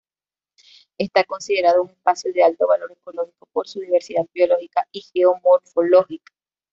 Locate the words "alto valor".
2.43-2.91